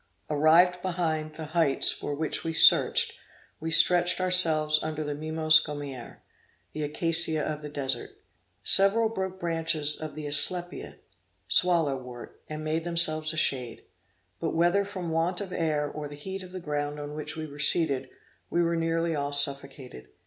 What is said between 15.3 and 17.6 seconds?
of air, or the heat of the ground on which we were